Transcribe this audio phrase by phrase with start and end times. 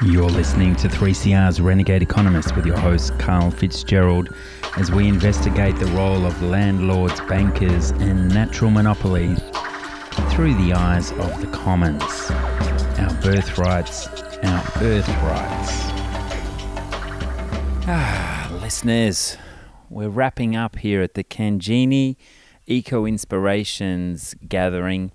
[0.00, 4.32] You're listening to 3CR's Renegade Economist with your host, Karl Fitzgerald,
[4.76, 9.34] as we investigate the role of landlords, bankers, and natural monopoly
[10.30, 12.30] through the eyes of the commons.
[13.00, 14.06] Our birthrights,
[14.44, 15.72] our birthrights.
[17.88, 19.36] Ah, listeners,
[19.90, 22.14] we're wrapping up here at the Kangini
[22.68, 25.10] Eco Inspirations Gathering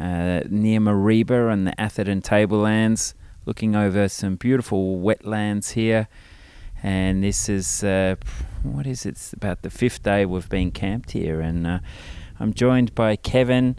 [0.00, 3.14] uh, near Mareeba and the Atherton Tablelands
[3.48, 6.06] looking over some beautiful wetlands here.
[6.82, 8.16] And this is, uh,
[8.62, 9.10] what is it?
[9.10, 11.40] It's about the fifth day we've been camped here.
[11.40, 11.78] And uh,
[12.38, 13.76] I'm joined by Kevin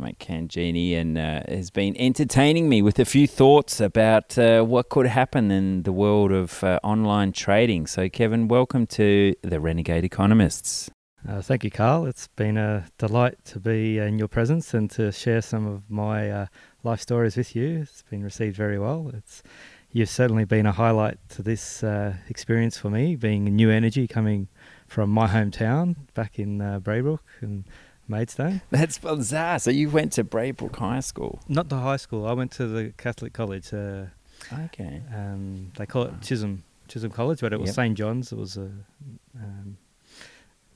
[0.00, 4.90] my Kangini and uh, has been entertaining me with a few thoughts about uh, what
[4.90, 7.88] could happen in the world of uh, online trading.
[7.88, 10.88] So, Kevin, welcome to the Renegade Economists.
[11.28, 12.06] Uh, thank you, Karl.
[12.06, 16.30] It's been a delight to be in your presence and to share some of my
[16.30, 16.46] uh,
[16.82, 17.80] life stories with you.
[17.82, 19.10] It's been received very well.
[19.14, 19.42] It's
[19.92, 24.06] you've certainly been a highlight to this uh, experience for me, being a new energy
[24.06, 24.48] coming
[24.86, 27.64] from my hometown back in uh, Braybrook and
[28.06, 28.60] Maidstone.
[28.70, 29.58] That's bizarre.
[29.58, 31.40] So you went to Braybrook High School?
[31.48, 32.26] Not the high school.
[32.26, 33.72] I went to the Catholic college.
[33.72, 34.06] Uh,
[34.52, 35.02] okay.
[35.14, 37.74] Um, they call it Chisholm Chisholm College, but it was yep.
[37.74, 38.32] St John's.
[38.32, 38.70] It was a
[39.36, 39.76] um,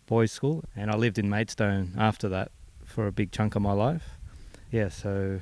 [0.07, 2.53] boys' school, and I lived in Maidstone after that
[2.85, 4.19] for a big chunk of my life.
[4.71, 5.41] Yeah, so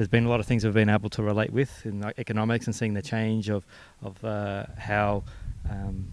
[0.00, 2.64] there's been a lot of things I've been able to relate with in like economics
[2.64, 3.66] and seeing the change of
[4.02, 5.24] of uh, how
[5.68, 6.10] um,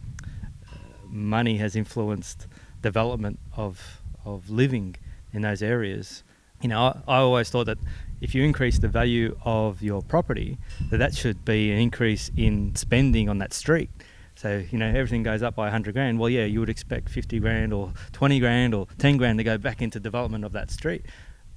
[1.05, 2.47] money has influenced
[2.81, 4.97] development of of living
[5.31, 6.23] in those areas.
[6.61, 7.77] You know, I, I, always thought that
[8.19, 10.57] if you increase the value of your property,
[10.89, 13.89] that that should be an increase in spending on that street.
[14.35, 16.19] So you know everything goes up by 100 grand.
[16.19, 19.57] Well, yeah, you would expect 50 grand or 20 grand or 10 grand to go
[19.57, 21.05] back into development of that street,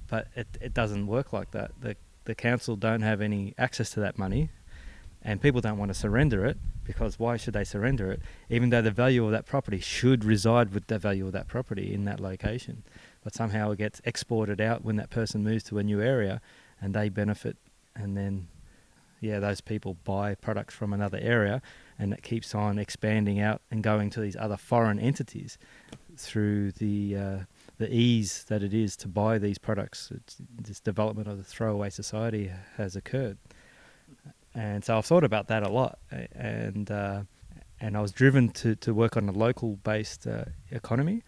[0.07, 1.71] but it, it doesn't work like that.
[1.81, 4.49] The the council don't have any access to that money,
[5.23, 8.21] and people don't want to surrender it because why should they surrender it?
[8.49, 11.93] Even though the value of that property should reside with the value of that property
[11.93, 12.83] in that location,
[13.23, 16.41] but somehow it gets exported out when that person moves to a new area,
[16.81, 17.57] and they benefit,
[17.95, 18.47] and then
[19.19, 21.61] yeah, those people buy products from another area,
[21.99, 25.59] and it keeps on expanding out and going to these other foreign entities
[26.17, 27.39] through the uh,
[27.81, 30.11] the ease that it is to buy these products.
[30.11, 30.37] It's,
[30.67, 33.37] this development of the throwaway society has occurred,
[34.53, 35.97] and so I've thought about that a lot,
[36.33, 37.23] and uh,
[37.79, 41.23] and I was driven to, to work on a local based uh, economy.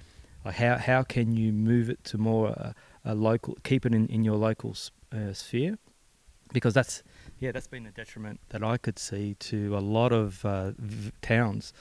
[0.46, 4.08] Like how how can you move it to more uh, a local, keep it in,
[4.08, 4.76] in your local
[5.12, 5.78] uh, sphere,
[6.52, 7.04] because that's
[7.40, 11.12] yeah that's been a detriment that I could see to a lot of uh, v-
[11.22, 11.74] towns.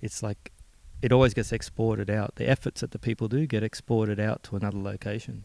[0.00, 0.52] It's like
[1.00, 2.36] it always gets exported out.
[2.36, 5.44] The efforts that the people do get exported out to another location.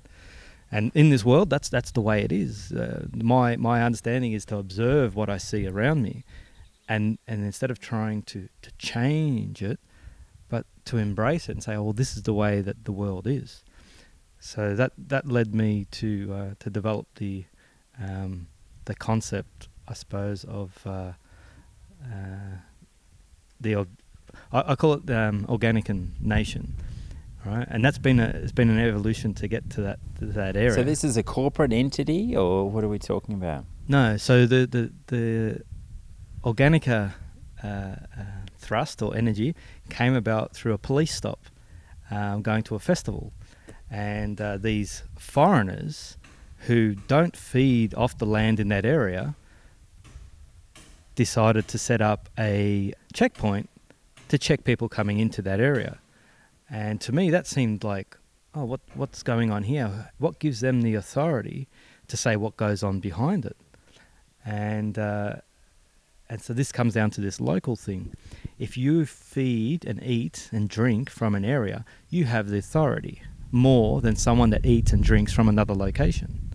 [0.72, 2.72] And in this world, that's that's the way it is.
[2.72, 6.24] Uh, my my understanding is to observe what I see around me,
[6.90, 9.80] and and instead of trying to to change it,
[10.50, 13.28] but to embrace it and say, "Oh, well, this is the way that the world
[13.28, 13.64] is."
[14.40, 17.46] So that that led me to uh, to develop the
[18.02, 18.48] um,
[18.86, 21.14] the concept, I suppose, of uh,
[22.04, 22.58] uh
[23.62, 23.86] the
[24.52, 26.76] I, I call it um, Organica Nation,
[27.46, 27.68] right?
[27.70, 30.74] And that's been a it's been an evolution to get to that to that area.
[30.74, 33.66] So this is a corporate entity, or what are we talking about?
[33.88, 35.62] No, so the the the
[36.44, 37.14] Organica
[37.64, 37.96] uh, uh,
[38.58, 39.56] thrust or energy
[39.90, 41.40] came about through a police stop,
[42.12, 43.34] um, going to a festival,
[43.90, 46.18] and uh, these foreigners
[46.68, 49.36] who don't feed off the land in that area
[51.16, 53.70] decided to set up a checkpoint
[54.30, 56.00] to check people coming into that area.
[56.70, 58.18] And to me, that seemed like,
[58.56, 60.12] oh, what what's going on here?
[60.18, 61.68] What gives them the authority
[62.08, 63.58] to say what goes on behind it?
[64.46, 65.36] And uh,
[66.30, 68.14] and so this comes down to this local thing.
[68.58, 74.02] If you feed and eat and drink from an area, you have the authority more
[74.02, 76.54] than someone that eats and drinks from another location.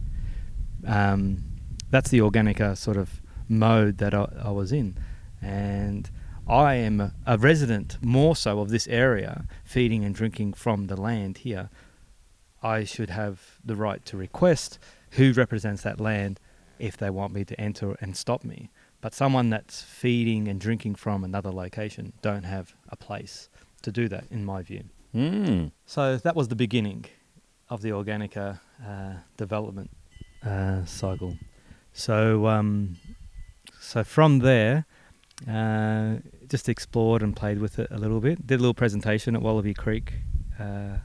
[0.87, 1.45] Um,
[1.91, 4.97] that's the organica sort of mode that I, I was in,
[5.41, 6.11] and
[6.49, 11.39] I am a resident more so of this area, feeding and drinking from the land
[11.39, 11.69] here.
[12.63, 14.79] I should have the right to request
[15.13, 16.41] who represents that land
[16.79, 18.71] if they want me to enter and stop me.
[19.03, 23.51] But someone that's feeding and drinking from another location don't have a place
[23.83, 24.85] to do that, in my view.
[25.15, 25.73] Mm.
[25.85, 27.05] So that was the beginning
[27.69, 29.91] of the Organica uh, development
[30.45, 31.37] uh, cycle.
[31.93, 32.97] So, um,
[33.81, 34.87] so from there,
[35.47, 36.17] uh,
[36.49, 38.47] just explored and played with it a little bit.
[38.47, 40.15] Did a little presentation at Wallaby Creek
[40.59, 40.99] uh,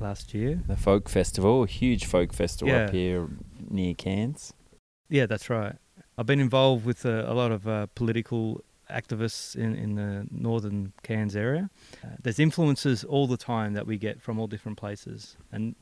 [0.00, 0.62] last year.
[0.66, 2.84] The folk festival, a huge folk festival yeah.
[2.84, 3.28] up here
[3.70, 4.52] near Cairns.
[5.08, 5.76] Yeah, that's right.
[6.18, 10.92] I've been involved with a, a lot of uh, political activists in, in the northern
[11.02, 11.70] Cairns area.
[12.02, 15.36] Uh, there's influences all the time that we get from all different places.
[15.52, 15.74] And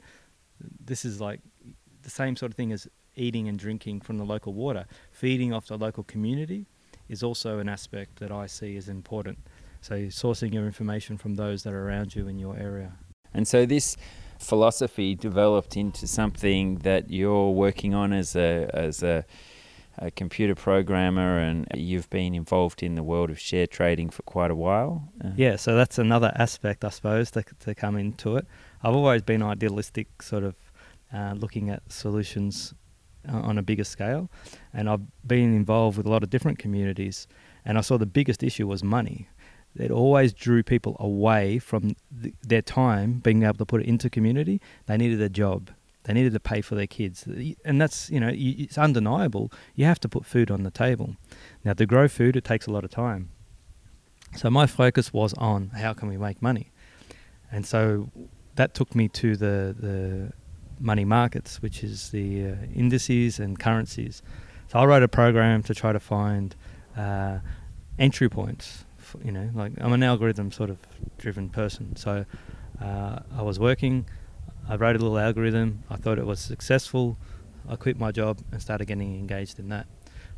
[0.84, 1.40] this is like
[2.02, 4.86] the same sort of thing as eating and drinking from the local water.
[5.10, 6.66] Feeding off the local community
[7.12, 9.38] is also an aspect that I see as important.
[9.80, 12.92] So sourcing your information from those that are around you in your area.
[13.34, 13.96] And so this
[14.38, 19.24] philosophy developed into something that you're working on as a as a,
[19.98, 24.50] a computer programmer, and you've been involved in the world of share trading for quite
[24.50, 25.08] a while.
[25.24, 28.46] Uh, yeah, so that's another aspect, I suppose, to, to come into it.
[28.82, 30.54] I've always been idealistic, sort of
[31.12, 32.74] uh, looking at solutions
[33.28, 34.30] uh, on a bigger scale,
[34.72, 37.26] and I've been involved with a lot of different communities,
[37.64, 39.28] and I saw the biggest issue was money
[39.76, 44.10] it always drew people away from th- their time being able to put it into
[44.10, 44.60] community.
[44.86, 45.70] They needed a job.
[46.04, 47.28] They needed to pay for their kids,
[47.64, 49.52] and that's you know it's undeniable.
[49.76, 51.16] You have to put food on the table.
[51.64, 53.30] Now to grow food, it takes a lot of time.
[54.36, 56.72] So my focus was on how can we make money,
[57.52, 58.10] and so
[58.56, 60.32] that took me to the the
[60.82, 64.22] money markets, which is the uh, indices and currencies.
[64.68, 66.54] So I wrote a program to try to find
[66.96, 67.38] uh,
[67.98, 68.84] entry points
[69.24, 70.78] you know, like I'm an algorithm sort of
[71.18, 71.96] driven person.
[71.96, 72.24] So
[72.80, 74.06] uh, I was working,
[74.68, 77.16] I wrote a little algorithm, I thought it was successful,
[77.68, 79.86] I quit my job and started getting engaged in that.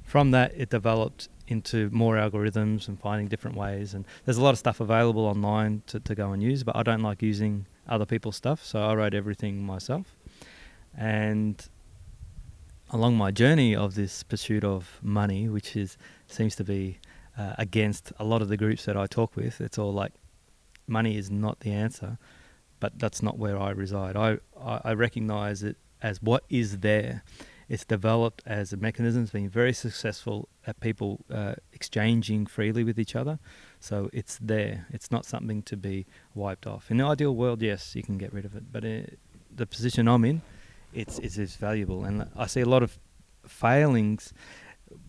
[0.02, 3.94] From that, it developed into more algorithms and finding different ways.
[3.94, 6.82] And there's a lot of stuff available online to, to go and use, but I
[6.82, 10.16] don't like using other people's stuff, so I wrote everything myself.
[10.96, 11.66] And
[12.90, 15.96] along my journey of this pursuit of money, which is
[16.26, 16.98] seems to be
[17.36, 19.60] uh, against a lot of the groups that I talk with.
[19.60, 20.12] It's all like
[20.86, 22.18] money is not the answer,
[22.80, 24.16] but that's not where I reside.
[24.16, 27.22] I, I, I recognize it as what is there.
[27.66, 29.22] It's developed as a mechanism.
[29.22, 33.38] It's been very successful at people uh, exchanging freely with each other.
[33.80, 34.86] So it's there.
[34.90, 36.90] It's not something to be wiped off.
[36.90, 38.70] In the ideal world, yes, you can get rid of it.
[38.70, 39.06] But in uh,
[39.56, 40.42] the position I'm in,
[40.94, 42.04] it's, it's, it's valuable.
[42.04, 42.98] And I see a lot of
[43.46, 44.32] failings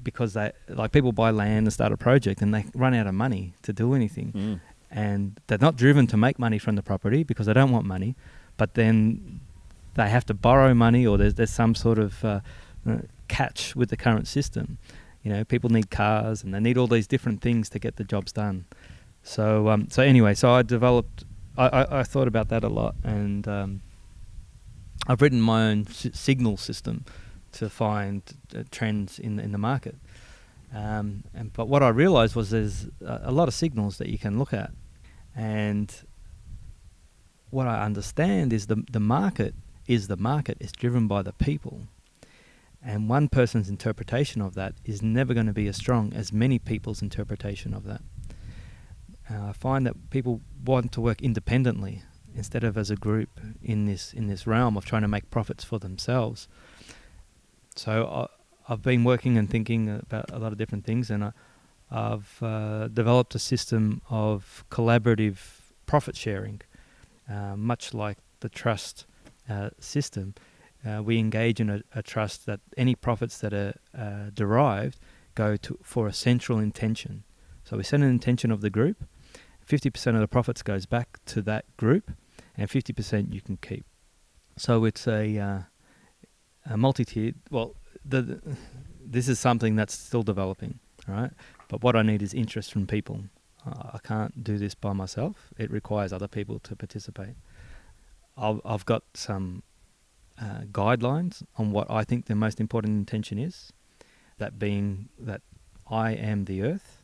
[0.03, 3.13] because they like people buy land and start a project and they run out of
[3.13, 4.59] money to do anything, mm.
[4.91, 8.15] and they're not driven to make money from the property because they don't want money,
[8.57, 9.41] but then
[9.95, 12.39] they have to borrow money or there's there's some sort of uh,
[12.87, 12.97] uh,
[13.27, 14.77] catch with the current system.
[15.23, 18.03] You know, people need cars and they need all these different things to get the
[18.03, 18.65] jobs done.
[19.23, 21.25] So um, so anyway, so I developed.
[21.57, 23.81] I, I, I thought about that a lot, and um,
[25.07, 27.05] I've written my own s- signal system
[27.53, 28.21] to find
[28.55, 29.95] uh, trends in in the market.
[30.73, 34.17] Um, and but what I realized was there's a, a, lot of signals that you
[34.17, 34.71] can look at,
[35.35, 35.93] and
[37.49, 39.53] what I understand is the the market
[39.87, 40.57] is the market.
[40.59, 41.87] It's driven by the people,
[42.83, 46.59] and one person's interpretation of that is never going to be as strong as many
[46.59, 48.01] people's interpretation of that.
[49.29, 52.03] Uh, I find that people want to work independently
[52.35, 55.63] instead of as a group in this in this realm of trying to make profits
[55.63, 56.47] for themselves.
[57.75, 58.27] So I,
[58.67, 61.31] have been working and thinking about a lot of different things, and I,
[61.91, 65.37] have uh, developed a system of collaborative
[65.85, 66.61] profit sharing,
[67.29, 69.05] uh, much like the trust
[69.49, 70.33] uh, system.
[70.85, 74.99] Uh, we engage in a, a, trust that any profits that are uh, derived
[75.35, 77.23] go to for a central intention.
[77.63, 79.03] So we set an intention of the group.
[79.65, 82.11] Fifty percent of the profits goes back to that group,
[82.57, 83.85] and fifty percent you can keep.
[84.57, 85.59] So it's a uh,
[86.65, 87.35] a multi-tiered.
[87.51, 88.41] Well, the,
[89.03, 91.31] this is something that's still developing, right?
[91.67, 93.23] But what I need is interest from people.
[93.65, 95.53] Uh, I can't do this by myself.
[95.57, 97.35] It requires other people to participate.
[98.37, 99.63] I've, I've got some
[100.39, 103.71] uh, guidelines on what I think the most important intention is.
[104.37, 105.41] That being that
[105.89, 107.01] I am the earth.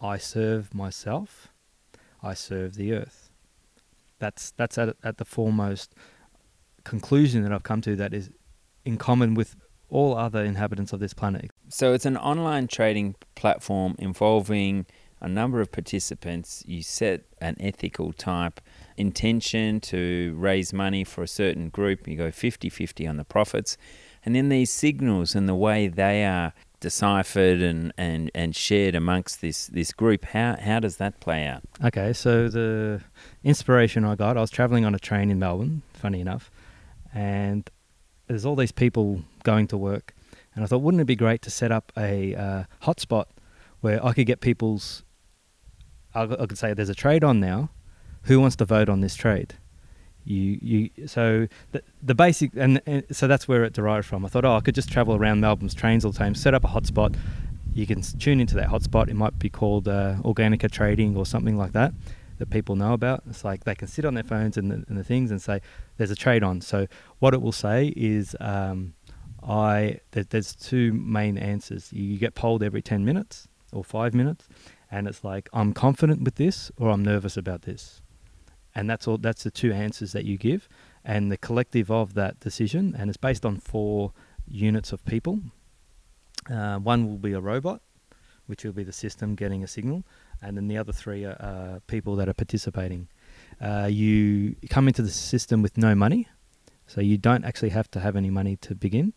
[0.00, 1.48] I serve myself.
[2.22, 3.23] I serve the earth.
[4.18, 5.94] That's that's at at the foremost
[6.84, 8.30] conclusion that I've come to that is
[8.84, 9.56] in common with
[9.88, 11.50] all other inhabitants of this planet.
[11.68, 14.86] So it's an online trading platform involving
[15.20, 16.62] a number of participants.
[16.66, 18.60] You set an ethical type
[18.96, 22.06] intention to raise money for a certain group.
[22.06, 23.76] You go 50 50 on the profits.
[24.24, 26.52] And then these signals and the way they are
[26.84, 31.62] deciphered and, and, and shared amongst this, this group, how, how does that play out?
[31.82, 33.00] Okay, so the
[33.42, 36.50] inspiration I got, I was traveling on a train in Melbourne, funny enough,
[37.14, 37.70] and
[38.26, 40.14] there's all these people going to work,
[40.54, 43.28] and I thought, wouldn't it be great to set up a uh, hotspot
[43.80, 45.04] where I could get people's,
[46.14, 47.70] I could say, there's a trade on now,
[48.24, 49.54] who wants to vote on this trade?
[50.24, 54.24] You you so the the basic and, and so that's where it derived from.
[54.24, 56.64] I thought, oh, I could just travel around Melbourne's trains all the time, set up
[56.64, 57.16] a hotspot.
[57.74, 59.08] You can tune into that hotspot.
[59.08, 61.92] It might be called uh, Organica Trading or something like that
[62.38, 63.22] that people know about.
[63.28, 65.60] It's like they can sit on their phones and the, and the things and say,
[65.96, 66.86] "There's a trade on." So
[67.18, 68.94] what it will say is, um,
[69.46, 71.92] "I." There, there's two main answers.
[71.92, 74.48] You get polled every ten minutes or five minutes,
[74.90, 78.00] and it's like, "I'm confident with this" or "I'm nervous about this,"
[78.74, 79.18] and that's all.
[79.18, 80.68] That's the two answers that you give,
[81.04, 84.12] and the collective of that decision, and it's based on four
[84.46, 85.40] units of people.
[86.50, 87.80] Uh, one will be a robot,
[88.46, 90.04] which will be the system getting a signal
[90.44, 93.08] and then the other three are, uh, people that are participating.
[93.60, 96.28] Uh, you come into the system with no money,
[96.86, 99.14] so you don't actually have to have any money to begin,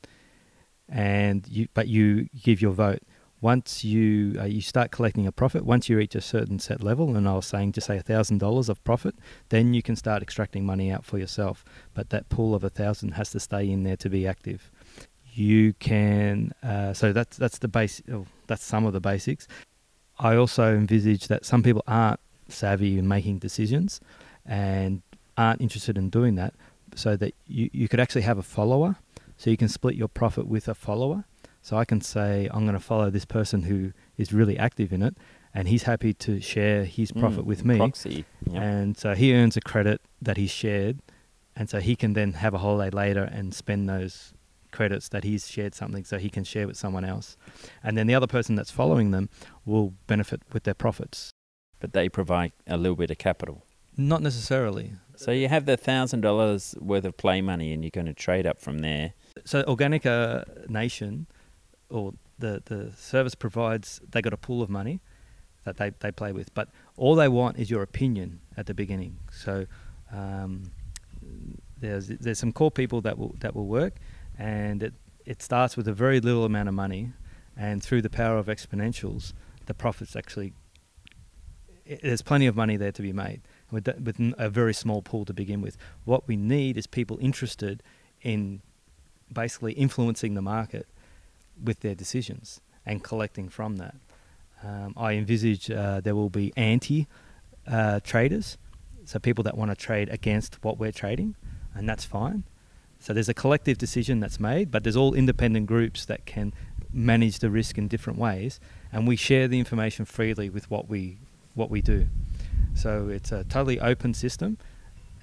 [0.87, 3.03] and you but you give your vote.
[3.39, 7.15] Once you uh, you start collecting a profit, once you reach a certain set level,
[7.15, 9.15] and I was saying to say thousand dollars of profit,
[9.49, 11.63] then you can start extracting money out for yourself.
[11.93, 14.71] But that pool of a thousand has to stay in there to be active
[15.33, 19.47] you can uh, so that's that's the base oh, that's some of the basics
[20.19, 24.01] I also envisage that some people aren't savvy in making decisions
[24.45, 25.01] and
[25.37, 26.53] aren't interested in doing that,
[26.95, 28.95] so that you, you could actually have a follower.
[29.37, 31.25] So you can split your profit with a follower.
[31.67, 35.01] So I can say, I'm going to follow this person who is really active in
[35.03, 35.17] it,
[35.53, 37.75] and he's happy to share his mm, profit mm, with me.
[37.75, 38.23] Proxy.
[38.49, 38.63] Yep.
[38.63, 40.99] And so he earns a credit that he's shared,
[41.57, 44.31] and so he can then have a holiday later and spend those
[44.71, 47.35] credits that he's shared something so he can share with someone else.
[47.83, 49.27] And then the other person that's following them
[49.65, 51.31] will benefit with their profits.
[51.81, 53.65] But they provide a little bit of capital.
[53.97, 54.93] Not necessarily.
[55.17, 58.47] So you have the thousand dollars worth of play money, and you're going to trade
[58.47, 59.15] up from there.
[59.43, 61.27] So Organica Nation,
[61.89, 64.99] or the the service provides, they got a pool of money
[65.63, 69.17] that they, they play with, but all they want is your opinion at the beginning.
[69.31, 69.65] So
[70.13, 70.71] um,
[71.79, 73.95] there's there's some core people that will that will work,
[74.37, 74.93] and it,
[75.25, 77.11] it starts with a very little amount of money,
[77.55, 79.33] and through the power of exponentials,
[79.65, 80.53] the profits actually
[81.85, 83.41] it, there's plenty of money there to be made
[83.71, 85.77] with with a very small pool to begin with.
[86.05, 87.83] What we need is people interested
[88.21, 88.61] in
[89.31, 90.87] basically influencing the market
[91.63, 93.95] with their decisions and collecting from that.
[94.63, 97.07] Um, I envisage uh, there will be anti
[97.67, 98.57] uh, traders,
[99.05, 101.35] so people that want to trade against what we're trading,
[101.75, 102.43] and that's fine.
[102.99, 106.53] So there's a collective decision that's made, but there's all independent groups that can
[106.91, 108.59] manage the risk in different ways,
[108.91, 111.17] and we share the information freely with what we
[111.53, 112.07] what we do.
[112.73, 114.57] So it's a totally open system,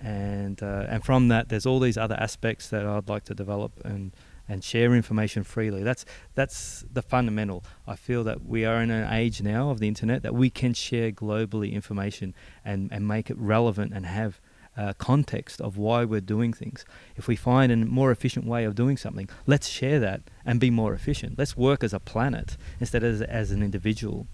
[0.01, 3.73] and uh, and from that, there's all these other aspects that I'd like to develop
[3.85, 4.13] and
[4.49, 5.83] and share information freely.
[5.83, 7.65] That's that's the fundamental.
[7.87, 10.75] I feel that we are in an age now of the internet that we can
[10.75, 12.35] share globally information
[12.65, 14.41] and and make it relevant and have
[14.77, 16.85] uh, context of why we're doing things.
[17.17, 20.71] If we find a more efficient way of doing something, let's share that and be
[20.71, 21.39] more efficient.
[21.39, 24.27] Let's work as a planet instead of as, as an individual.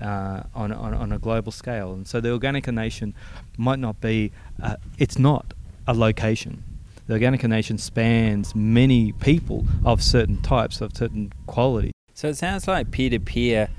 [0.00, 3.12] Uh, on, on, on a global scale, and so the Organica Nation
[3.56, 4.30] might not be,
[4.62, 5.54] uh, it's not
[5.88, 6.62] a location.
[7.08, 11.90] The Organica Nation spans many people of certain types, of certain quality.
[12.12, 13.70] So it sounds like peer to peer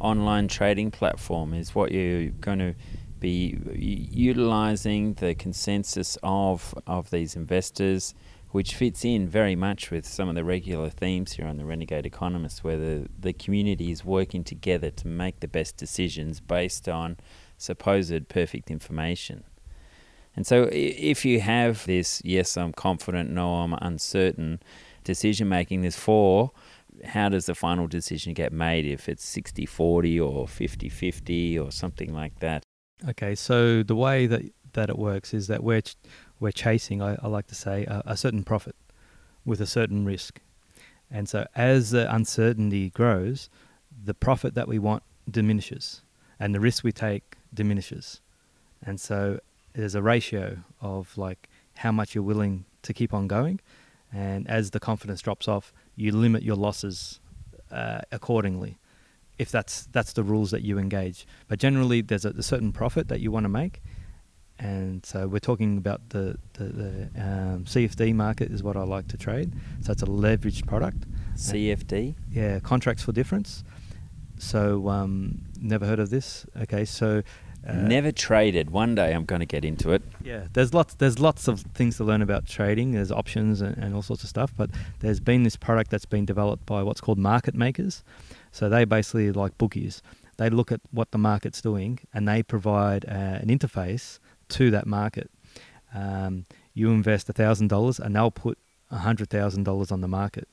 [0.00, 2.74] online trading platform is what you're going to
[3.18, 8.14] be utilizing the consensus of of these investors,
[8.52, 12.06] which fits in very much with some of the regular themes here on the Renegade
[12.06, 17.18] Economist, where the, the community is working together to make the best decisions based on
[17.58, 19.44] supposed perfect information.
[20.36, 24.60] And so, if you have this, yes, I'm confident, no, I'm uncertain
[25.04, 26.52] decision making, there's four.
[27.04, 31.72] How does the final decision get made if it's 60 40 or 50 50 or
[31.72, 32.62] something like that?
[33.08, 35.96] Okay, so the way that that it works is that we're ch-
[36.38, 38.76] we're chasing, I, I, like to say, a, a, certain profit
[39.44, 40.40] with a certain risk,
[41.10, 43.48] and so as the uncertainty grows,
[44.04, 46.02] the profit that we want diminishes,
[46.38, 48.20] and the risk we take diminishes,
[48.82, 49.40] and so
[49.72, 53.60] there's a ratio of like how much you're willing to keep on going,
[54.12, 57.20] and as the confidence drops off, you limit your losses
[57.70, 58.78] uh, accordingly
[59.40, 61.26] if that's that's the rules that you engage.
[61.48, 63.80] But generally, there's a, a certain profit that you want to make,
[64.58, 69.08] and so we're talking about the the, the um, CFD market is what I like
[69.08, 69.54] to trade.
[69.80, 71.06] So it's a leveraged product.
[71.36, 72.10] CFD.
[72.10, 73.64] Uh, yeah, contracts for difference.
[74.36, 76.46] So um, never heard of this.
[76.62, 77.22] Okay, so.
[77.66, 78.70] Uh, Never traded.
[78.70, 80.02] One day I'm going to get into it.
[80.24, 80.94] Yeah, there's lots.
[80.94, 82.92] There's lots of things to learn about trading.
[82.92, 84.52] There's options and, and all sorts of stuff.
[84.56, 88.02] But there's been this product that's been developed by what's called market makers,
[88.50, 90.02] so they basically like bookies.
[90.40, 93.10] They look at what the market's doing and they provide uh,
[93.42, 95.30] an interface to that market.
[95.94, 98.56] Um, you invest $1,000 and they'll put
[98.90, 100.48] $100,000 on the market.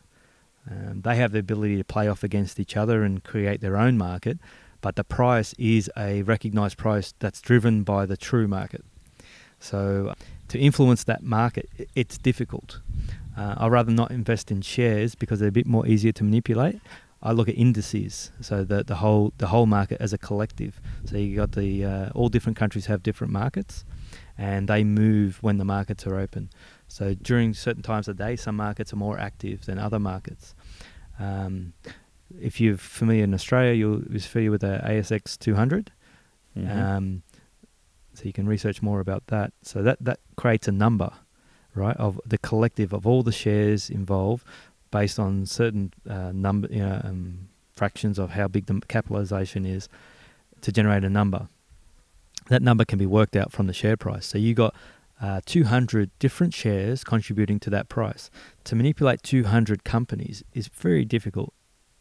[0.70, 3.98] Um, they have the ability to play off against each other and create their own
[3.98, 4.40] market,
[4.82, 8.84] but the price is a recognized price that's driven by the true market.
[9.60, 10.14] So,
[10.50, 12.80] to influence that market, it's difficult.
[13.36, 16.80] Uh, I'd rather not invest in shares because they're a bit more easier to manipulate.
[17.22, 20.80] I look at indices, so the the whole the whole market as a collective.
[21.06, 23.86] So you got the uh, all different countries have different markets,
[24.38, 26.52] and they move when the markets are open.
[26.88, 30.54] So during certain times of day, some markets are more active than other markets.
[31.20, 31.74] Um,
[32.40, 35.92] if you're familiar in Australia, you'll be familiar with the ASX 200.
[36.58, 36.80] Mm-hmm.
[36.80, 37.24] Um,
[38.14, 39.54] so you can research more about that.
[39.62, 41.12] So that that creates a number,
[41.76, 44.44] right, of the collective of all the shares involved,
[44.92, 49.88] based on certain uh, number, you know, um, fractions of how big the capitalization is,
[50.62, 51.48] to generate a number.
[52.50, 54.26] That number can be worked out from the share price.
[54.26, 54.74] So you got
[55.22, 58.32] uh, 200 different shares contributing to that price.
[58.64, 61.54] To manipulate 200 companies is very difficult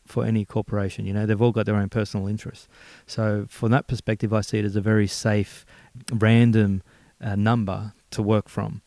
[0.07, 1.07] for any corporation.
[1.07, 2.69] You know, they've all got their own personal interests.
[3.07, 5.67] So, from that perspective, I see it as a very safe,
[6.13, 6.83] random
[7.21, 8.83] uh, number to work from.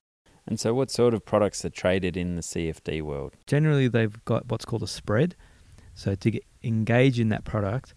[0.48, 3.34] And so, what sort of products are traded in the CFD world?
[3.46, 5.36] Generally, they've got what's called a spread.
[5.94, 7.94] So, to get, engage in that product,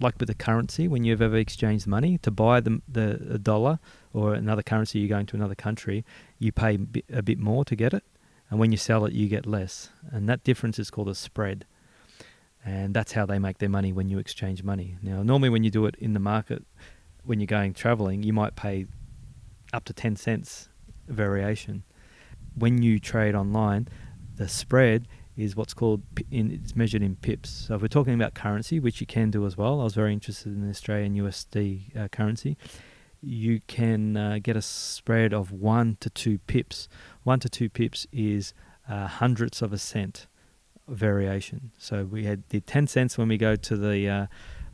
[0.00, 3.78] like with the currency, when you've ever exchanged money to buy the, the, the dollar
[4.12, 6.04] or another currency, you're going to another country,
[6.38, 6.78] you pay
[7.12, 8.04] a bit more to get it,
[8.50, 11.66] and when you sell it, you get less, and that difference is called a spread,
[12.68, 14.98] and that's how they make their money when you exchange money.
[15.02, 16.62] Now, normally when you do it in the market,
[17.24, 18.86] when you're going traveling, you might pay
[19.72, 20.68] up to ten cents
[21.08, 21.82] variation.
[22.54, 23.88] When you trade online,
[24.36, 27.48] the spread is what's called in, it's measured in pips.
[27.48, 30.12] So if we're talking about currency, which you can do as well, I was very
[30.12, 32.58] interested in the Australian USD uh, currency.
[33.22, 36.88] You can uh, get a spread of one to two pips.
[37.22, 38.52] One to two pips is
[38.88, 40.26] uh, hundredths of a cent
[40.88, 41.72] variation.
[41.78, 44.26] So we had the ten cents when we go to the uh,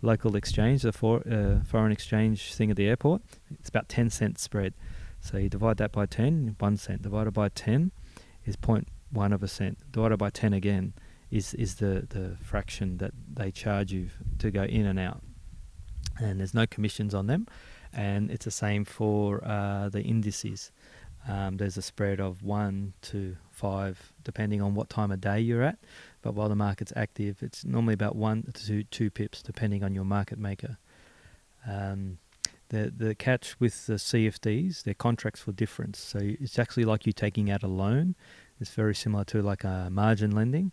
[0.02, 3.22] local exchange, the for, uh, foreign exchange thing at the airport.
[3.58, 4.74] It's about ten cent spread.
[5.20, 7.92] So you divide that by 10, 1 cent divided by 10
[8.44, 10.92] is point one of a cent divided by 10 again
[11.30, 15.22] is is the the fraction that they charge you to go in and out
[16.18, 17.46] and there's no commissions on them
[17.92, 20.72] and it's the same for uh, the indices
[21.26, 25.62] um, there's a spread of 1 to 5 depending on what time of day you're
[25.62, 25.78] at.
[26.22, 30.04] But while the market's active it's normally about 1 to 2 pips depending on your
[30.04, 30.78] market maker.
[31.66, 32.18] Um,
[32.68, 35.98] the the catch with the CFDs, their contracts for difference.
[35.98, 38.14] So it's actually like you taking out a loan.
[38.60, 40.72] It's very similar to like a margin lending,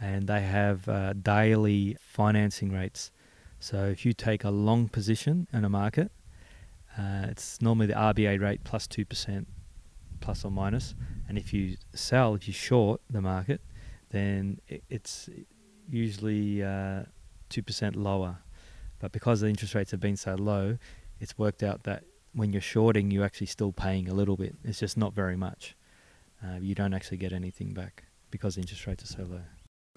[0.00, 3.10] and they have uh, daily financing rates.
[3.60, 6.12] So if you take a long position in a market,
[6.96, 9.48] uh, it's normally the RBA rate plus two percent,
[10.20, 10.94] plus or minus.
[11.28, 13.60] And if you sell, if you short the market,
[14.10, 15.28] then it's
[15.88, 17.02] usually uh,
[17.48, 18.38] two percent lower.
[18.98, 20.78] But because the interest rates have been so low,
[21.20, 24.56] it's worked out that when you're shorting, you're actually still paying a little bit.
[24.64, 25.76] It's just not very much
[26.42, 29.40] uh, you don't actually get anything back because interest rates are so low.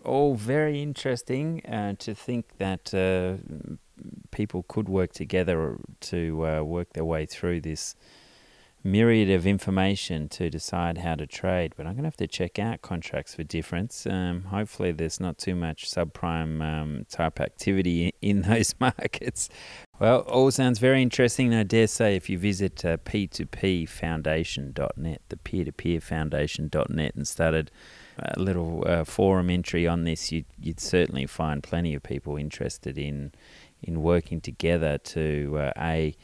[0.04, 3.38] Oh, very interesting uh, to think that uh,
[4.32, 7.96] people could work together to uh, work their way through this
[8.84, 11.74] myriad of information to decide how to trade.
[11.78, 14.08] But I'm going to have to check out contracts for difference.
[14.08, 19.50] Um, hopefully, there's not too much subprime um, type activity in those markets.
[20.00, 21.54] Well, all sounds very interesting.
[21.54, 27.72] I dare say if you visit uh, p2pfoundation.net, the peer-to-peer foundation.net, and started
[28.18, 32.98] a little uh, forum entry on this, you'd, you'd certainly find plenty of people interested
[32.98, 33.34] in
[33.84, 36.16] in working together to uh, a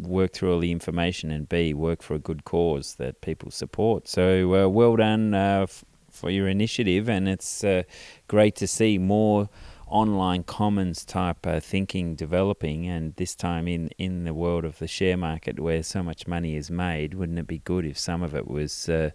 [0.00, 4.08] work through all the information and b work for a good cause that people support.
[4.08, 7.84] So uh, well done uh, f- for your initiative, and it's uh,
[8.28, 9.48] great to see more
[9.86, 14.86] online commons type uh, thinking developing and this time in in the world of the
[14.86, 17.14] share market where so much money is made.
[17.14, 19.10] Wouldn't it be good if some of it was uh,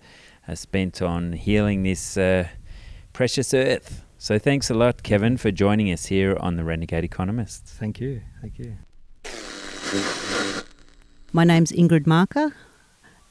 [0.47, 2.17] uh, spent on healing this
[3.13, 4.04] precious earth?
[4.17, 7.65] So thanks a lot kevin for joining us here on the renegade economist.
[7.65, 8.21] Thank you.
[8.41, 8.78] Thank you
[11.34, 12.54] my name's ingrid marker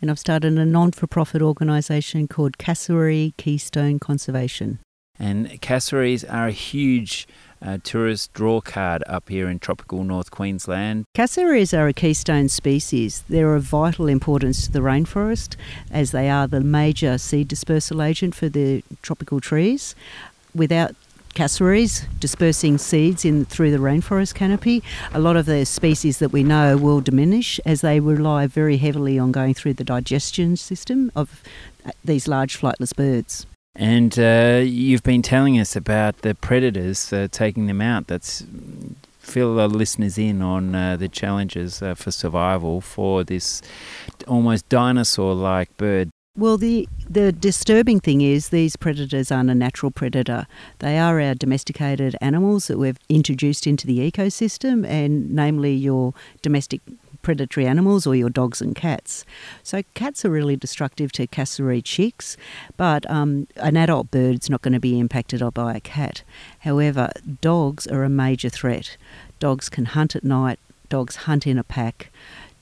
[0.05, 4.79] and I've started a non for profit organisation called Cassowary Keystone Conservation.
[5.18, 7.27] And cassowaries are a huge
[7.62, 11.07] uh, tourist draw card up here in tropical North Queensland.
[11.14, 13.24] Cassowaries are a keystone species.
[13.31, 15.57] They're of vital importance to the rainforest
[15.90, 19.94] as they are the major seed dispersal agent for the tropical trees.
[20.55, 20.94] Without
[21.34, 24.82] cassowaries dispersing seeds in through the rainforest canopy.
[25.12, 29.18] A lot of the species that we know will diminish as they rely very heavily
[29.18, 31.42] on going through the digestion system of
[31.84, 33.46] uh, these large flightless birds.
[33.76, 38.06] And uh, you've been telling us about the predators uh, taking them out.
[38.06, 38.44] That's
[39.18, 43.62] fill the listeners in on uh, the challenges uh, for survival for this
[44.28, 46.10] almost dinosaur-like bird.
[46.36, 50.48] Well, the the disturbing thing is these predators aren't a natural predator.
[50.80, 56.80] They are our domesticated animals that we've introduced into the ecosystem, and namely your domestic
[57.22, 59.24] predatory animals or your dogs and cats.
[59.62, 62.36] So cats are really destructive to cassowary chicks,
[62.76, 66.24] but um, an adult bird's not going to be impacted by a cat.
[66.60, 68.96] However, dogs are a major threat.
[69.38, 70.58] Dogs can hunt at night.
[70.88, 72.10] Dogs hunt in a pack.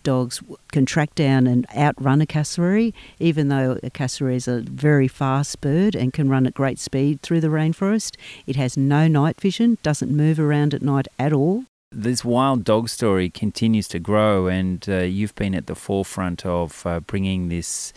[0.03, 5.09] Dogs can track down and outrun a cassowary, even though a cassowary is a very
[5.09, 8.17] fast bird and can run at great speed through the rainforest.
[8.47, 12.89] It has no night vision, doesn't move around at night at all, this wild dog
[12.89, 17.93] story continues to grow, and uh, you've been at the forefront of uh, bringing this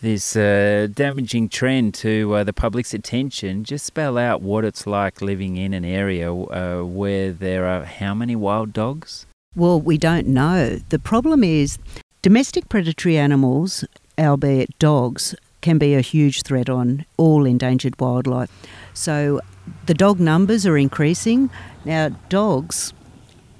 [0.00, 3.64] this uh, damaging trend to uh, the public's attention.
[3.64, 8.14] Just spell out what it's like living in an area uh, where there are how
[8.14, 9.24] many wild dogs?
[9.56, 10.80] Well, we don't know.
[10.88, 11.78] The problem is
[12.22, 13.84] domestic predatory animals,
[14.18, 18.50] albeit dogs, can be a huge threat on all endangered wildlife.
[18.94, 19.40] So
[19.86, 21.50] the dog numbers are increasing.
[21.84, 22.92] Now, dogs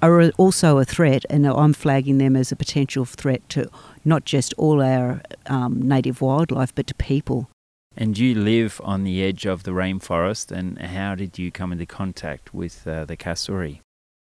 [0.01, 3.69] are also a threat, and I'm flagging them as a potential threat to
[4.03, 7.49] not just all our um, native wildlife, but to people.
[7.97, 11.85] And you live on the edge of the rainforest, and how did you come into
[11.85, 13.81] contact with uh, the cassowary?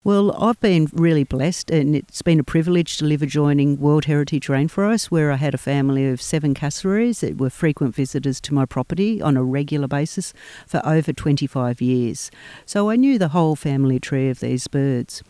[0.05, 4.49] Well, I've been really blessed, and it's been a privilege to live adjoining World Heritage
[4.49, 8.67] Rainforest, where I had a family of seven cassowaries that were frequent visitors to my
[8.67, 10.35] property on a regular basis
[10.67, 12.33] for over 25 years.
[12.67, 15.23] So I knew the whole family tree of these birds.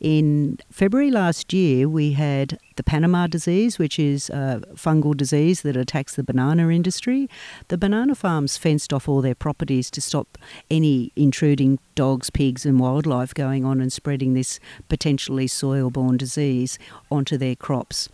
[0.00, 5.76] In February last year, we had the Panama disease, which is a fungal disease that
[5.76, 7.28] attacks the banana industry.
[7.66, 10.38] The banana farms fenced off all their properties to stop
[10.70, 16.78] any intruding dogs, pigs, and wildlife going on and spreading this potentially soil borne disease
[17.10, 18.08] onto their crops.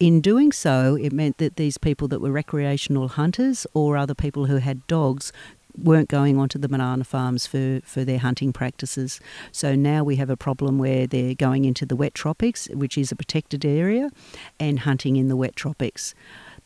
[0.00, 4.46] In doing so, it meant that these people that were recreational hunters or other people
[4.46, 5.32] who had dogs
[5.76, 9.20] weren't going onto the banana farms for, for their hunting practices.
[9.52, 13.10] So now we have a problem where they're going into the wet tropics, which is
[13.10, 14.10] a protected area,
[14.60, 16.14] and hunting in the wet tropics.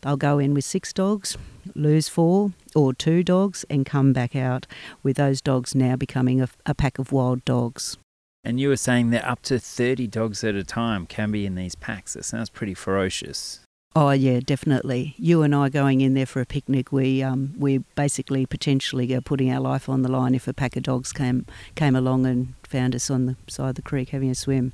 [0.01, 1.37] They'll go in with six dogs,
[1.75, 4.67] lose four or two dogs, and come back out
[5.03, 7.97] with those dogs now becoming a, a pack of wild dogs.
[8.45, 11.57] And you were saying that up to 30 dogs at a time can be in
[11.57, 12.15] these packs.
[12.15, 13.61] It sounds pretty ferocious.
[14.01, 15.17] Oh yeah, definitely.
[15.19, 19.21] You and I going in there for a picnic, we um, we basically potentially are
[19.21, 22.55] putting our life on the line if a pack of dogs came came along and
[22.63, 24.73] found us on the side of the creek having a swim.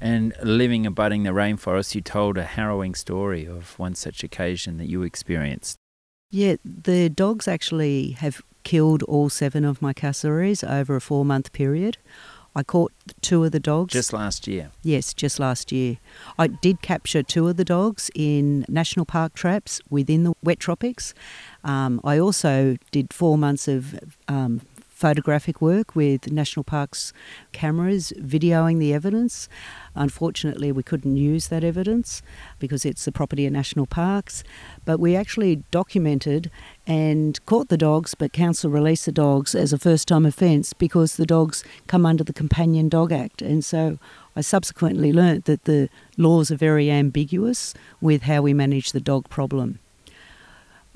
[0.00, 4.88] And living abutting the rainforest, you told a harrowing story of one such occasion that
[4.88, 5.76] you experienced.
[6.30, 11.52] Yeah, the dogs actually have killed all seven of my cassowaries over a four month
[11.52, 11.98] period.
[12.54, 13.92] I caught two of the dogs.
[13.92, 14.70] Just last year?
[14.82, 15.98] Yes, just last year.
[16.38, 21.14] I did capture two of the dogs in national park traps within the wet tropics.
[21.62, 24.62] Um, I also did four months of um,
[24.98, 27.12] photographic work with National Parks
[27.52, 29.48] cameras videoing the evidence.
[29.94, 32.20] Unfortunately, we couldn't use that evidence
[32.58, 34.42] because it's the property of national parks,
[34.84, 36.50] but we actually documented
[36.84, 41.16] and caught the dogs, but council released the dogs as a first time offence because
[41.16, 43.40] the dogs come under the Companion Dog Act.
[43.40, 44.00] And so
[44.34, 49.28] I subsequently learnt that the laws are very ambiguous with how we manage the dog
[49.28, 49.78] problem.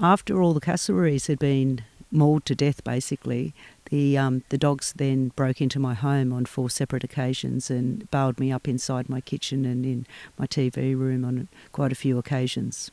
[0.01, 3.55] After all the cassowaries had been mauled to death, basically,
[3.93, 8.41] the um, the dogs then broke into my home on four separate occasions and bailed
[8.41, 10.07] me up inside my kitchen and in
[10.39, 12.91] my TV room on quite a few occasions.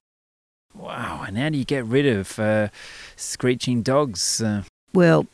[0.75, 1.23] Wow!
[1.25, 2.67] And how do you get rid of uh,
[3.15, 4.41] screeching dogs?
[4.41, 5.25] Uh, well,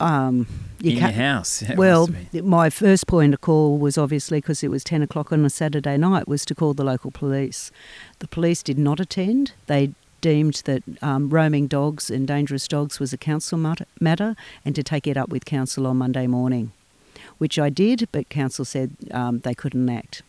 [0.00, 0.46] um,
[0.80, 1.62] you in your house.
[1.76, 5.50] well, my first point of call was obviously because it was ten o'clock on a
[5.50, 7.70] Saturday night was to call the local police.
[8.20, 9.52] The police did not attend.
[9.66, 13.58] They deemed that um, roaming dogs and dangerous dogs was a council
[14.00, 16.72] matter and to take it up with council on Monday morning,
[17.38, 20.22] which I did, but council said um, they couldn't act.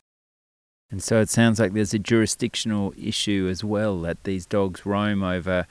[0.89, 5.23] And so it sounds like there's a jurisdictional issue as well that these dogs roam
[5.23, 5.65] over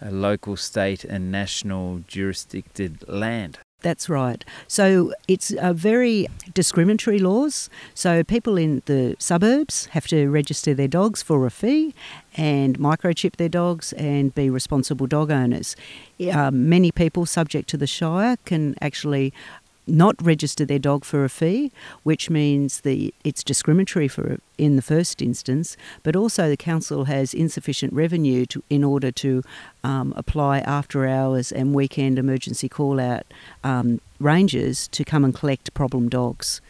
[0.00, 3.58] local, state, and national jurisdicted land.
[3.82, 4.44] That's right.
[4.68, 7.68] So it's a very discriminatory laws.
[7.94, 11.94] So people in the suburbs have to register their dogs for a fee
[12.36, 15.76] and microchip their dogs and be responsible dog owners.
[16.20, 19.32] Uh, many people subject to the Shire can actually
[19.86, 24.82] not register their dog for a fee, which means the it's discriminatory for in the
[24.82, 29.42] first instance, but also the council has insufficient revenue to, in order to
[29.82, 33.24] um, apply after hours and weekend emergency call out
[33.64, 36.60] um, rangers to come and collect problem dogs.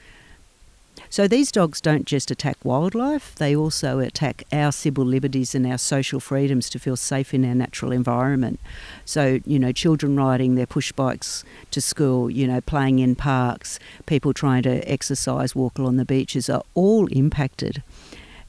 [1.13, 5.77] So these dogs don't just attack wildlife, they also attack our civil liberties and our
[5.77, 8.59] social freedoms to feel safe in our natural environment.
[9.05, 13.79] So, you know, children riding their push bikes to school, you know, playing in parks,
[14.07, 17.83] people trying to exercise, walk along the beaches are all impacted.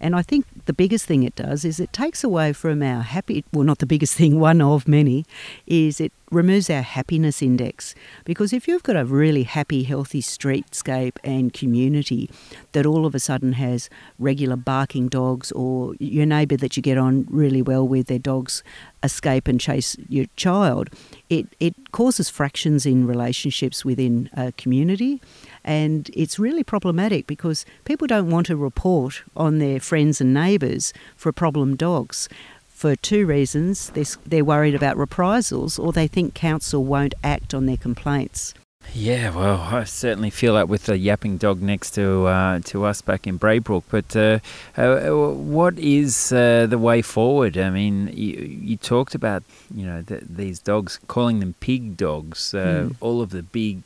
[0.04, 3.46] And I think the biggest thing it does is it takes away from our happy,
[3.54, 5.26] well, not the biggest thing, one of many,
[5.66, 7.96] is it removes our happiness index.
[8.26, 12.30] Because if you've got a really happy, healthy streetscape and community
[12.74, 13.90] that all of a sudden has
[14.20, 18.62] regular barking dogs or your neighbour that you get on really well with, their dogs
[19.04, 20.90] escape and chase your child,
[21.30, 25.22] it, it causes fractions in relationships within a community.
[25.64, 30.94] And it's really problematic because people don't want to report on their friends and neighbours
[31.16, 32.28] for problem dogs
[32.68, 33.92] for two reasons.
[34.26, 38.54] They're, worried about reprisals or they think council won't act on their complaints.
[38.94, 43.02] Yeah, well, I certainly feel that with the yapping dog next to uh, to us
[43.02, 43.84] back in Braybrook.
[43.90, 44.40] But uh,
[44.76, 47.58] uh, what is uh, the way forward?
[47.58, 52.52] I mean, you, you talked about you know the, these dogs, calling them pig dogs.
[52.52, 52.96] Mm.
[53.00, 53.84] All of the big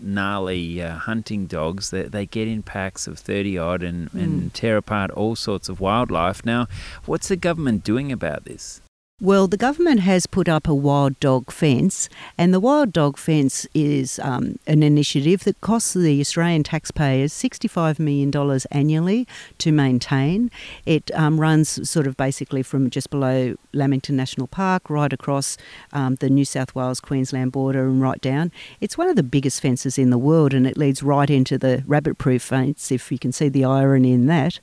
[0.00, 4.22] gnarly uh, hunting dogs that they, get in packs of 30 odd and, mm.
[4.22, 6.44] and tear apart all sorts of wildlife.
[6.44, 6.66] Now,
[7.06, 8.81] what's the government doing about this?
[9.22, 13.68] Well, the government has put up a wild dog fence, and the wild dog fence
[13.72, 18.32] is um, an initiative that costs the Australian taxpayers $65 million
[18.72, 20.50] annually to maintain.
[20.86, 25.56] It um, runs sort of basically from just below Lamington National Park right across
[25.92, 28.50] um, the New South Wales Queensland border and right down.
[28.80, 31.84] It's one of the biggest fences in the world, and it leads right into the
[31.86, 34.58] rabbit proof fence, if you can see the irony in that.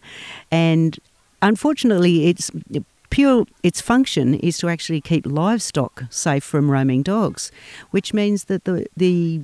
[0.51, 0.99] And
[1.41, 2.51] unfortunately, it's
[3.09, 7.51] pure its function is to actually keep livestock safe from roaming dogs,
[7.91, 9.41] which means that the the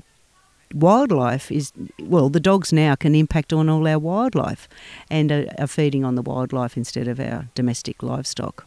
[0.74, 4.68] wildlife is well the dogs now can impact on all our wildlife
[5.10, 8.66] and are, are feeding on the wildlife instead of our domestic livestock.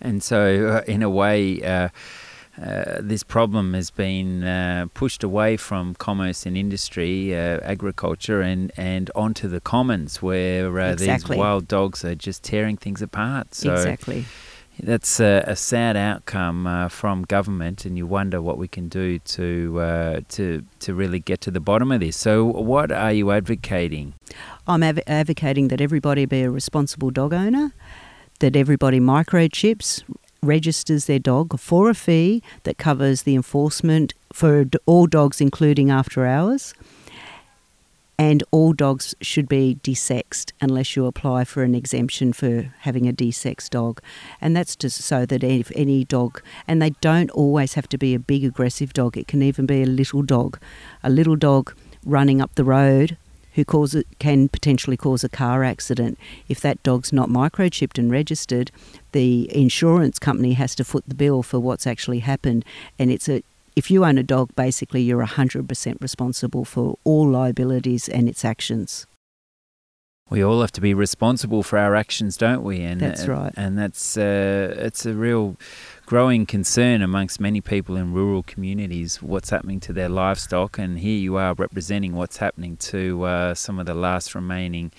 [0.00, 1.62] And so, uh, in a way.
[1.62, 1.88] Uh,
[2.62, 8.70] uh, this problem has been uh, pushed away from commerce and industry, uh, agriculture, and,
[8.76, 11.36] and onto the commons where uh, exactly.
[11.36, 13.54] these wild dogs are just tearing things apart.
[13.54, 14.26] So exactly.
[14.82, 19.18] That's a, a sad outcome uh, from government, and you wonder what we can do
[19.18, 22.16] to to to really get to the bottom of this.
[22.16, 24.14] So, what are you advocating?
[24.66, 27.72] I'm av- advocating that everybody be a responsible dog owner,
[28.38, 30.02] that everybody microchips,
[30.42, 36.26] registers their dog for a fee that covers the enforcement for all dogs, including after
[36.26, 36.74] hours.
[38.18, 43.14] And all dogs should be desexed unless you apply for an exemption for having a
[43.14, 44.02] desexed dog.
[44.42, 48.14] And that's just so that if any dog, and they don't always have to be
[48.14, 50.58] a big aggressive dog, it can even be a little dog.
[51.02, 51.74] A little dog
[52.04, 53.16] running up the road
[53.54, 56.18] who cause it, can potentially cause a car accident.
[56.48, 58.70] If that dog's not microchipped and registered,
[59.12, 62.64] the insurance company has to foot the bill for what's actually happened.
[62.98, 63.42] And it's a
[63.76, 69.06] if you own a dog, basically you're 100% responsible for all liabilities and its actions.
[70.30, 72.82] We all have to be responsible for our actions, don't we?
[72.82, 73.52] And that's right.
[73.56, 75.56] And that's uh, it's a real
[76.06, 80.78] growing concern amongst many people in rural communities what's happening to their livestock.
[80.78, 84.92] And here you are representing what's happening to uh, some of the last remaining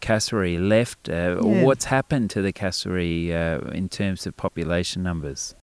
[0.00, 1.10] cassowary left.
[1.10, 1.64] Uh, yeah.
[1.64, 5.54] What's happened to the cassowary uh, in terms of population numbers?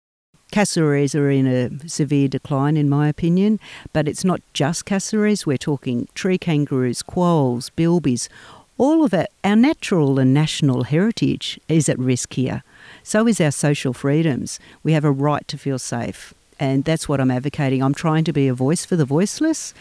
[0.52, 3.60] Cassowaries are in a severe decline, in my opinion,
[3.92, 5.46] but it's not just cassowaries.
[5.46, 8.30] We're talking tree kangaroos, quolls, bilbies.
[8.78, 12.62] All of it, our natural and national heritage is at risk here.
[13.04, 14.60] So is our social freedoms.
[14.84, 16.34] We have a right to feel safe.
[16.60, 17.82] And that's what I'm advocating.
[17.82, 19.74] I'm trying to be a voice for the voiceless.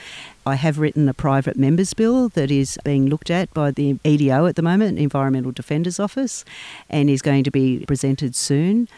[0.46, 4.46] I have written a private members bill that is being looked at by the EDO
[4.46, 6.44] at the moment, Environmental Defenders Office,
[6.88, 8.88] and is going to be presented soon.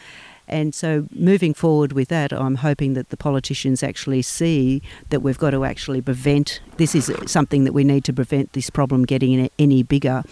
[0.49, 4.81] And so, moving forward with that, I'm hoping that the politicians actually see
[5.11, 8.71] that we've got to actually prevent this is something that we need to prevent this
[8.71, 10.23] problem getting any bigger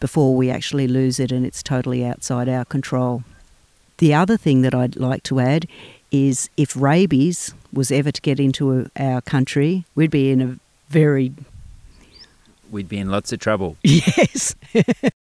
[0.00, 3.24] before we actually lose it and it's totally outside our control.
[3.98, 5.66] The other thing that I'd like to add
[6.10, 10.58] is if rabies was ever to get into our country, we'd be in a
[10.88, 11.32] very
[12.70, 13.76] We'd be in lots of trouble.
[13.82, 14.54] yes.